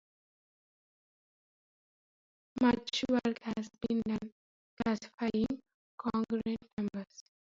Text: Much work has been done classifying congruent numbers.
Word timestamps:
Much 2.59 3.05
work 3.07 3.39
has 3.43 3.69
been 3.87 4.01
done 4.07 4.31
classifying 4.83 5.61
congruent 5.95 6.57
numbers. 6.75 7.23